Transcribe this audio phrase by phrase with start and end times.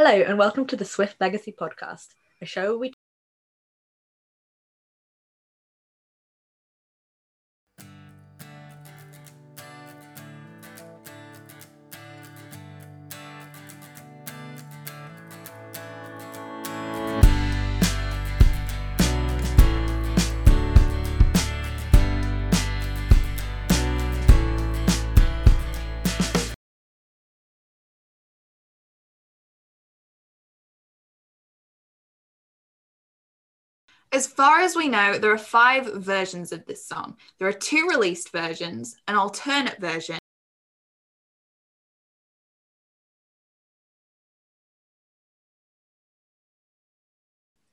[0.00, 2.92] Hello, and welcome to the Swift Legacy podcast, a show we
[34.10, 37.16] As far as we know, there are five versions of this song.
[37.38, 40.18] There are two released versions, an alternate version.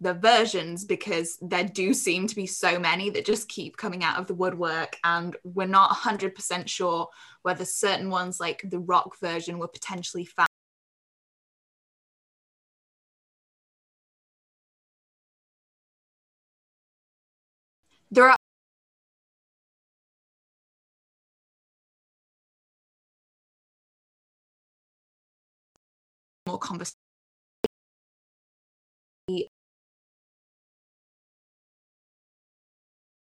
[0.00, 4.18] The versions, because there do seem to be so many that just keep coming out
[4.18, 7.08] of the woodwork, and we're not 100% sure
[7.42, 10.48] whether certain ones, like the rock version, were potentially found.
[18.12, 18.36] There are
[26.46, 26.98] more conversation.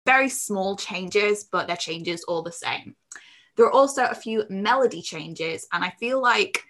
[0.05, 2.97] Very small changes, but they're changes all the same.
[3.57, 6.65] There are also a few melody changes, and I feel like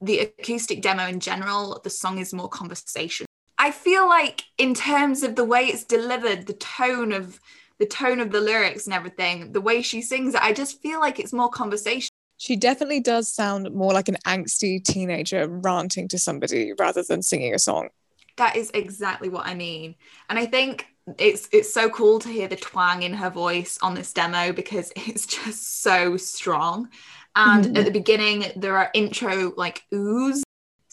[0.00, 3.26] the acoustic demo in general, the song is more conversation.
[3.64, 7.40] I feel like in terms of the way it's delivered, the tone of
[7.78, 11.00] the tone of the lyrics and everything, the way she sings it, I just feel
[11.00, 12.10] like it's more conversation.
[12.36, 17.54] She definitely does sound more like an angsty teenager ranting to somebody rather than singing
[17.54, 17.88] a song.
[18.36, 19.94] That is exactly what I mean.
[20.28, 20.86] And I think
[21.18, 24.92] it's it's so cool to hear the twang in her voice on this demo because
[24.96, 26.90] it's just so strong.
[27.34, 27.78] And Mhm.
[27.78, 30.43] at the beginning there are intro like oohs.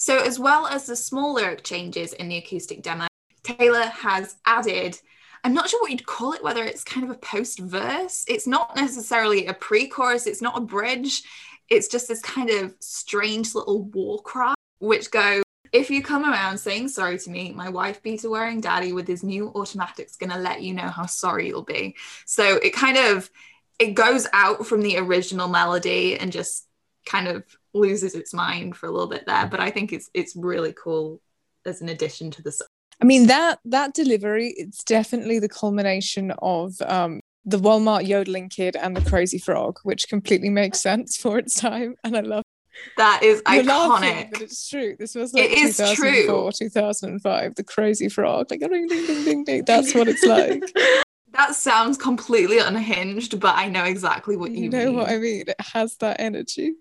[0.02, 3.05] So as well as the small lyric changes in the acoustic demo,
[3.44, 4.99] Taylor has added
[5.44, 8.25] I'm not sure what you'd call it, whether it's kind of a post verse.
[8.27, 11.22] It's not necessarily a pre chorus, it's not a bridge.
[11.69, 16.57] It's just this kind of strange little war cry, which goes, If you come around
[16.57, 20.63] saying sorry to me, my wife beater wearing daddy with his new automatic's gonna let
[20.63, 21.95] you know how sorry you'll be.
[22.25, 23.29] So it kind of
[23.78, 26.66] it goes out from the original melody and just
[27.06, 29.47] kind of loses its mind for a little bit there.
[29.47, 31.22] But I think it's it's really cool
[31.66, 32.67] as an addition to the song.
[33.01, 38.75] I mean that that delivery, it's definitely the culmination of um the Walmart yodeling kid
[38.75, 41.95] and the crazy frog, which completely makes sense for its time.
[42.03, 42.44] And I love
[42.97, 44.31] That is You're laughing, iconic.
[44.31, 44.95] but it's true.
[45.00, 46.25] This was like It is true.
[46.28, 48.47] 2004, 2005, the crazy frog.
[48.51, 49.63] Like ding ding ding ding ding.
[49.66, 50.63] That's what it's like.
[51.34, 54.95] That sounds completely unhinged, but I know exactly what you, you know mean.
[54.97, 55.45] what I mean?
[55.47, 56.73] It has that energy.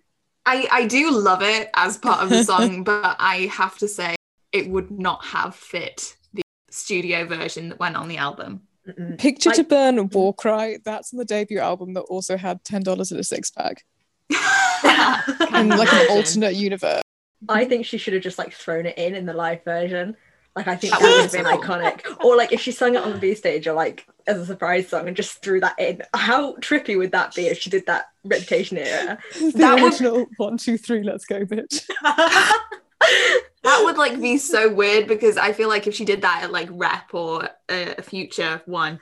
[0.46, 4.16] I, I do love it as part of the song, but I have to say
[4.52, 8.62] it would not have fit the studio version that went on the album.
[8.88, 9.18] Mm-mm.
[9.18, 10.78] Picture to Like- Burn War Cry.
[10.84, 13.84] That's on the debut album that also had ten dollars in a six pack
[14.30, 17.02] in like an alternate universe.
[17.48, 20.16] I think she should have just like thrown it in in the live version.
[20.56, 22.20] Like I think That that would have been iconic.
[22.24, 24.88] Or like if she sung it on the B stage or like as a surprise
[24.88, 26.02] song and just threw that in.
[26.14, 29.18] How trippy would that be if she did that Reputation era?
[29.34, 31.86] The That would- original one, two, three, let's go, bitch.
[32.02, 36.52] that would like be so weird because I feel like if she did that at
[36.52, 39.00] like rep or a, a future one,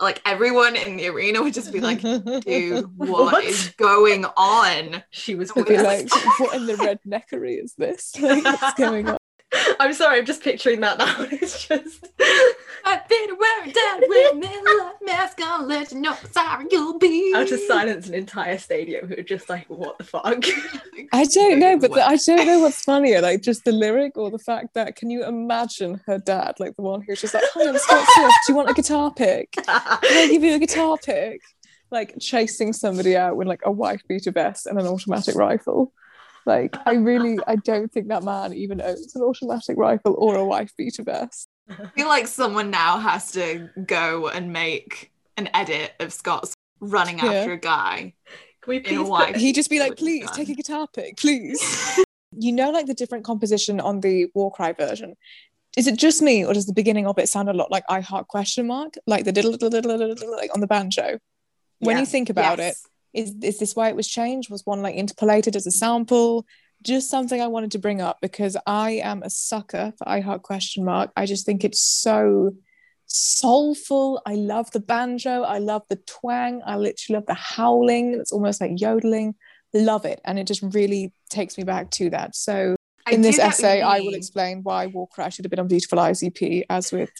[0.00, 5.02] like everyone in the arena would just be like, dude, what is going on?
[5.10, 6.10] she was They'd be Yes.
[6.12, 8.12] like, what in the redneckery is this?
[8.20, 9.18] Like, what's going on?
[9.80, 11.26] I'm sorry, I'm just picturing that now.
[11.42, 12.06] It's just
[12.84, 17.32] I've been wearing down with Miller mask gonna let you know how sorry you'll be.
[17.32, 20.24] how just silence an entire stadium who are just like, what the fuck?
[21.12, 24.30] I don't know, but the, I don't know what's funnier, like just the lyric or
[24.30, 27.68] the fact that can you imagine her dad, like the one who's just like, "Hi,
[27.68, 28.34] I'm Scott Swift.
[28.46, 29.52] Do you want a guitar pick?
[29.52, 31.40] Can I give you a guitar pick?"
[31.90, 35.92] Like chasing somebody out with like a wife beater vest and an automatic rifle.
[36.46, 40.44] Like I really, I don't think that man even owns an automatic rifle or a
[40.44, 41.48] wife beater vest.
[41.68, 47.18] I feel like someone now has to go and make an edit of Scott's running
[47.18, 47.32] Yeah.
[47.32, 48.14] after a guy.
[48.62, 50.34] Can we In a please white- put- He'd just be like, "Please fun.
[50.36, 51.60] take a guitar pick, please."
[52.36, 55.14] you know, like the different composition on the War Cry version.
[55.76, 58.00] Is it just me, or does the beginning of it sound a lot like I
[58.00, 61.18] Heart question mark, like the diddle diddle diddle diddle diddle, like on the banjo?
[61.78, 62.00] When Yeah.
[62.00, 62.84] you think about Yes.
[62.84, 64.50] it, is is this why it was changed?
[64.50, 66.46] Was one like interpolated as a sample?
[66.82, 70.42] Just something I wanted to bring up because I am a sucker for I Heart
[70.42, 71.10] question mark.
[71.16, 72.52] I just think it's so
[73.06, 74.20] soulful.
[74.26, 75.42] I love the banjo.
[75.42, 76.62] I love the twang.
[76.66, 78.14] I literally love the howling.
[78.14, 79.34] It's almost like yodeling.
[79.74, 80.20] Love it.
[80.24, 82.34] And it just really takes me back to that.
[82.34, 82.74] So
[83.06, 85.50] I In this get what you essay, I will explain why War Cry should have
[85.50, 87.10] been on Beautiful Eyes EP, as with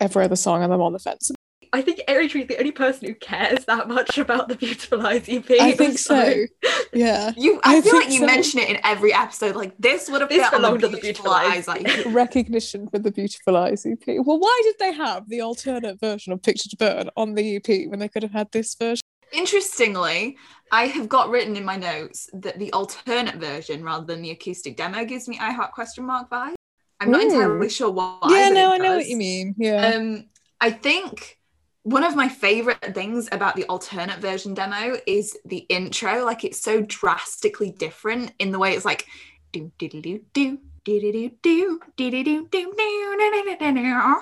[0.00, 1.30] every other song, and I'm on the fence.
[1.72, 5.28] I think Eritrea is the only person who cares that much about the Beautiful Eyes
[5.28, 5.48] EP.
[5.60, 6.46] I think so.
[6.92, 7.32] Yeah.
[7.40, 8.26] You, I, I feel like you so.
[8.26, 9.54] mention it in every episode.
[9.54, 11.68] Like this would have This fit on the belonged on the beautiful, eyes.
[11.68, 11.84] Eyes.
[11.84, 13.98] Like Recognition for the Beautiful Eyes EP.
[14.06, 17.88] Well, why did they have the alternate version of Picture to Burn on the EP
[17.88, 19.02] when they could have had this version?
[19.32, 20.36] Interestingly,
[20.72, 24.76] I have got written in my notes that the alternate version rather than the acoustic
[24.76, 26.54] demo gives me I Heart question mark vibe.
[27.00, 27.26] I'm not Ooh.
[27.26, 28.18] entirely sure why.
[28.28, 29.54] yeah, no, I know what you mean.
[29.56, 29.94] Yeah.
[29.94, 30.26] Um,
[30.60, 31.38] I think
[31.90, 36.24] one of my favorite things about the alternate version demo is the intro.
[36.24, 39.06] Like it's so drastically different in the way it's like
[39.52, 40.58] do do do do do.
[40.84, 44.20] do-do-do-do, do-do-do-do, do-do-do-do-do.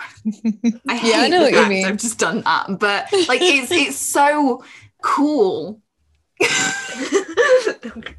[0.89, 1.85] I hate Yeah, I know what you mean.
[1.85, 4.65] I've just done that, but like it's it's so
[5.03, 5.81] cool.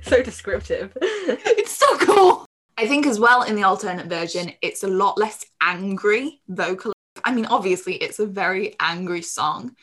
[0.01, 0.96] so descriptive.
[1.01, 2.46] it's so cool.
[2.78, 6.94] I think as well in the alternate version, it's a lot less angry vocally.
[7.29, 9.75] I mean, obviously, it's a very angry song,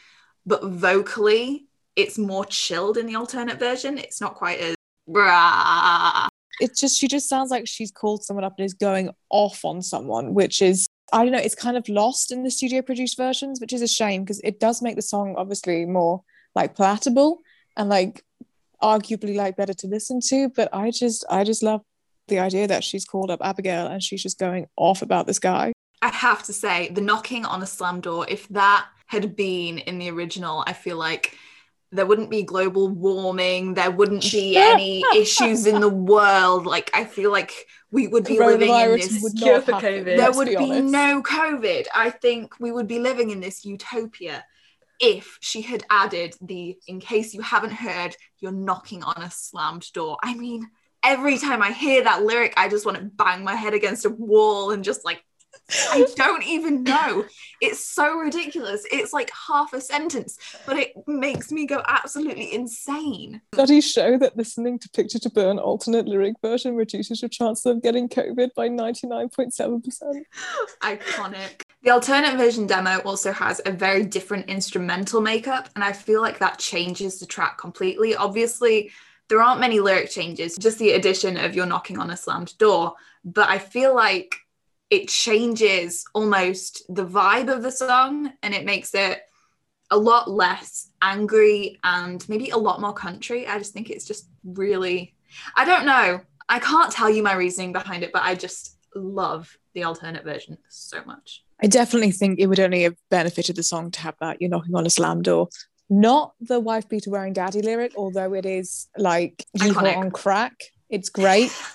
[0.44, 3.98] but vocally, it's more chilled in the alternate version.
[3.98, 4.74] It's not quite as
[5.08, 6.26] brah.
[6.58, 9.80] it's just she just sounds like she's called someone up and is going off on
[9.80, 13.60] someone, which is I don't know, it's kind of lost in the studio produced versions,
[13.60, 16.24] which is a shame because it does make the song obviously more
[16.56, 17.42] like palatable
[17.76, 18.24] and like
[18.82, 20.48] arguably like better to listen to.
[20.48, 21.82] But I just I just love
[22.26, 25.72] the idea that she's called up Abigail and she's just going off about this guy.
[26.02, 29.98] I have to say, the knocking on a slam door, if that had been in
[29.98, 31.36] the original, I feel like
[31.92, 36.66] there wouldn't be global warming, there wouldn't be any issues in the world.
[36.66, 37.52] Like, I feel like
[37.90, 39.22] we would be living in this.
[39.22, 40.16] would cure for COVID.
[40.16, 40.84] there would be, honest.
[40.84, 41.86] no COVID.
[41.94, 44.44] I think we would be living in this utopia
[44.98, 49.90] if she had added the, in case you haven't heard, you're knocking on a slammed
[49.92, 50.16] door.
[50.22, 50.68] I mean,
[51.04, 54.10] every time I hear that lyric, I just want to bang my head against a
[54.10, 55.22] wall and just like,
[55.90, 57.24] I don't even know.
[57.60, 58.84] It's so ridiculous.
[58.90, 63.40] It's like half a sentence, but it makes me go absolutely insane.
[63.54, 67.82] Studies show that listening to Picture to Burn alternate lyric version reduces your chances of
[67.82, 70.22] getting COVID by 99.7%.
[70.82, 71.62] Iconic.
[71.82, 76.38] The alternate version demo also has a very different instrumental makeup, and I feel like
[76.38, 78.16] that changes the track completely.
[78.16, 78.90] Obviously,
[79.28, 82.94] there aren't many lyric changes, just the addition of you're knocking on a slammed door,
[83.24, 84.36] but I feel like
[84.90, 89.22] it changes almost the vibe of the song and it makes it
[89.90, 93.46] a lot less angry and maybe a lot more country.
[93.46, 95.14] I just think it's just really,
[95.56, 96.20] I don't know.
[96.48, 100.58] I can't tell you my reasoning behind it, but I just love the alternate version
[100.68, 101.42] so much.
[101.62, 104.74] I definitely think it would only have benefited the song to have that you're knocking
[104.74, 105.48] on a slam door.
[105.88, 110.54] Not the wife beater wearing daddy lyric, although it is like you on crack.
[110.88, 111.52] It's great.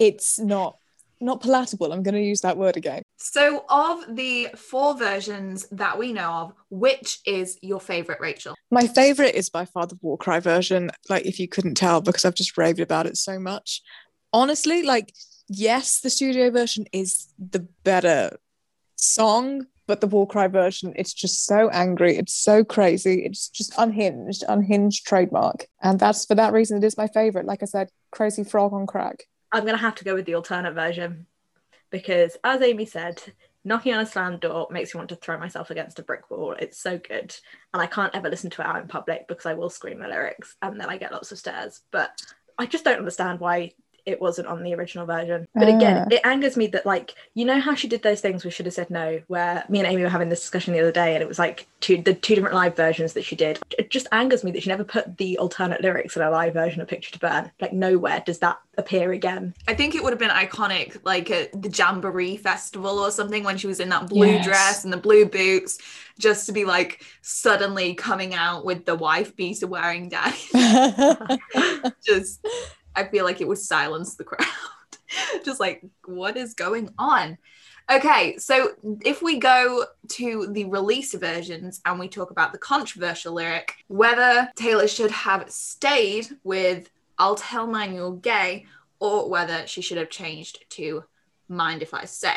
[0.00, 0.76] It's not
[1.24, 1.92] not palatable.
[1.92, 3.02] I'm going to use that word again.
[3.16, 8.54] So, of the four versions that we know of, which is your favorite, Rachel?
[8.70, 10.90] My favorite is by far the War Cry version.
[11.08, 13.82] Like if you couldn't tell, because I've just raved about it so much.
[14.32, 15.12] Honestly, like
[15.48, 18.38] yes, the studio version is the better
[18.96, 22.16] song, but the War Cry version, it's just so angry.
[22.16, 23.24] It's so crazy.
[23.24, 25.66] It's just unhinged, unhinged trademark.
[25.82, 27.46] And that's for that reason it is my favorite.
[27.46, 29.24] Like I said, crazy frog on crack.
[29.52, 31.26] I'm gonna have to go with the alternate version
[31.90, 33.22] because, as Amy said,
[33.64, 36.54] knocking on a slam door makes me want to throw myself against a brick wall.
[36.58, 37.34] It's so good,
[37.72, 40.08] and I can't ever listen to it out in public because I will scream the
[40.08, 41.80] lyrics and then I get lots of stares.
[41.90, 42.20] But
[42.58, 43.72] I just don't understand why
[44.06, 45.46] it wasn't on the original version.
[45.54, 46.14] But again, Ah.
[46.14, 48.74] it angers me that like you know how she did those things we should have
[48.74, 51.28] said no, where me and Amy were having this discussion the other day, and it
[51.28, 53.58] was like two the two different live versions that she did.
[53.78, 56.80] It just angers me that she never put the alternate lyrics in a live version
[56.80, 57.50] of Picture to Burn.
[57.60, 59.54] Like nowhere does that appear again.
[59.68, 63.56] I think it would have been iconic, like at the Jamboree Festival or something, when
[63.56, 64.44] she was in that blue Yes.
[64.44, 65.78] dress and the blue boots,
[66.18, 70.36] just to be like suddenly coming out with the wife beater wearing daddy.
[72.04, 72.44] just,
[72.94, 74.46] I feel like it would silence the crowd.
[75.44, 77.38] just like, what is going on?
[77.90, 78.70] Okay, so
[79.04, 84.50] if we go to the release versions and we talk about the controversial lyric, whether
[84.56, 88.66] Taylor should have stayed with I'll tell mine you're gay,
[88.98, 91.04] or whether she should have changed to
[91.48, 92.36] mind if I say.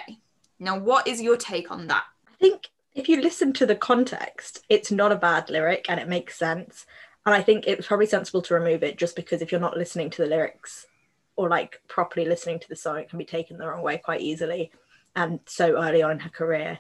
[0.60, 2.04] Now, what is your take on that?
[2.28, 6.08] I think if you listen to the context, it's not a bad lyric and it
[6.08, 6.86] makes sense.
[7.28, 9.76] And I think it was probably sensible to remove it just because if you're not
[9.76, 10.88] listening to the lyrics
[11.36, 14.22] or like properly listening to the song, it can be taken the wrong way quite
[14.22, 14.72] easily.
[15.14, 16.80] And so early on in her career,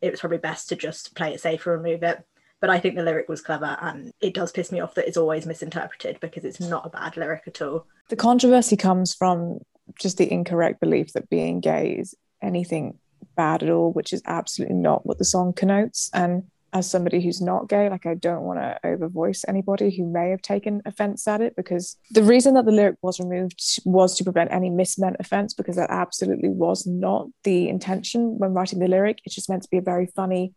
[0.00, 2.26] it was probably best to just play it safe and remove it.
[2.58, 5.16] But I think the lyric was clever and it does piss me off that it's
[5.16, 7.86] always misinterpreted because it's not a bad lyric at all.
[8.08, 9.60] the controversy comes from
[9.96, 12.98] just the incorrect belief that being gay is anything
[13.36, 16.10] bad at all, which is absolutely not what the song connotes.
[16.12, 20.30] And as somebody who's not gay, like I don't want to overvoice anybody who may
[20.30, 24.24] have taken offense at it because the reason that the lyric was removed was to
[24.24, 29.18] prevent any mismeant offense because that absolutely was not the intention when writing the lyric.
[29.24, 30.52] It's just meant to be a very funny,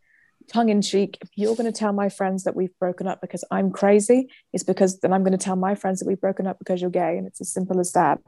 [0.51, 1.17] tongue in cheek.
[1.21, 4.63] If you're going to tell my friends that we've broken up because I'm crazy, it's
[4.63, 7.17] because then I'm going to tell my friends that we've broken up because you're gay.
[7.17, 8.19] And it's as simple as that.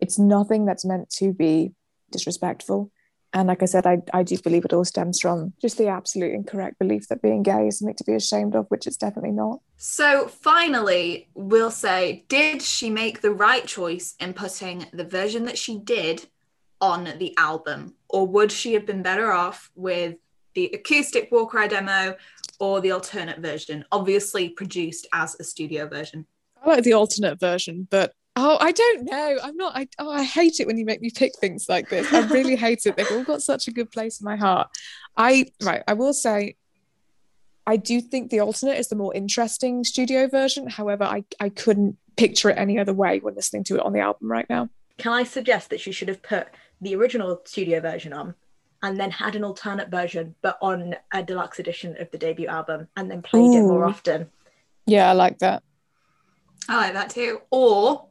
[0.00, 1.72] It's nothing that's meant to be
[2.10, 2.90] disrespectful.
[3.36, 6.32] And like I said, I, I do believe it all stems from just the absolute
[6.32, 9.60] incorrect belief that being gay is something to be ashamed of, which it's definitely not.
[9.76, 15.58] So finally, we'll say, did she make the right choice in putting the version that
[15.58, 16.26] she did
[16.80, 17.96] on the album?
[18.08, 20.16] Or would she have been better off with
[20.54, 22.16] the acoustic War Cry demo
[22.58, 26.26] or the alternate version, obviously produced as a studio version?
[26.64, 29.38] I like the alternate version, but Oh, I don't know.
[29.42, 29.74] I'm not.
[29.74, 32.12] I oh, I hate it when you make me pick things like this.
[32.12, 32.94] I really hate it.
[32.94, 34.68] They've all got such a good place in my heart.
[35.16, 35.82] I right.
[35.88, 36.56] I will say,
[37.66, 40.68] I do think the alternate is the more interesting studio version.
[40.68, 44.00] However, I I couldn't picture it any other way when listening to it on the
[44.00, 44.68] album right now.
[44.98, 46.48] Can I suggest that you should have put
[46.82, 48.34] the original studio version on,
[48.82, 52.88] and then had an alternate version, but on a deluxe edition of the debut album,
[52.98, 53.58] and then played Ooh.
[53.58, 54.28] it more often.
[54.84, 55.62] Yeah, I like that.
[56.68, 57.40] I like that too.
[57.50, 58.06] Or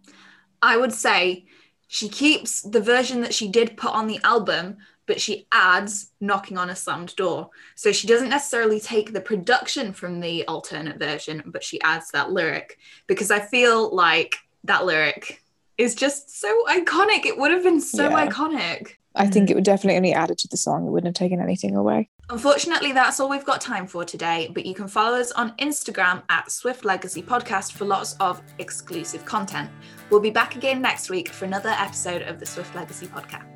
[0.61, 1.45] I would say
[1.87, 6.57] she keeps the version that she did put on the album, but she adds knocking
[6.57, 7.49] on a slammed door.
[7.75, 12.31] So she doesn't necessarily take the production from the alternate version, but she adds that
[12.31, 15.43] lyric because I feel like that lyric
[15.77, 17.25] is just so iconic.
[17.25, 18.27] It would have been so yeah.
[18.27, 18.95] iconic.
[19.15, 19.51] I think mm.
[19.51, 20.85] it would definitely only added to the song.
[20.87, 22.09] It wouldn't have taken anything away.
[22.29, 26.23] Unfortunately, that's all we've got time for today, but you can follow us on Instagram
[26.29, 29.69] at Swift Legacy Podcast for lots of exclusive content.
[30.09, 33.54] We'll be back again next week for another episode of the Swift Legacy Podcast.